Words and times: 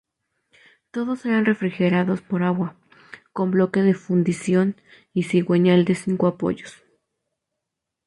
Todos 0.89 1.27
eran 1.27 1.45
refrigerados 1.45 2.23
por 2.23 2.41
agua, 2.41 2.75
con 3.33 3.51
bloque 3.51 3.83
de 3.83 3.93
fundición 3.93 4.75
y 5.13 5.25
cigüeñal 5.25 5.85
de 5.85 5.93
cinco 5.93 6.25
apoyos. 6.25 6.83